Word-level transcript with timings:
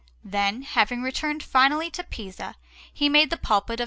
Then, 0.23 0.63
having 0.63 1.03
returned 1.03 1.43
finally 1.43 1.91
to 1.91 2.03
Pisa, 2.03 2.55
he 2.91 3.07
made 3.07 3.29
the 3.29 3.37
pulpit 3.37 3.75
of 3.79 3.79
S. 3.79 3.79